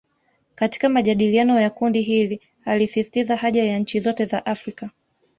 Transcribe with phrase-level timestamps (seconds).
[0.55, 4.89] Katika majadiliano ya kundi hili alisisitiza haja ya nchi zote za Afrika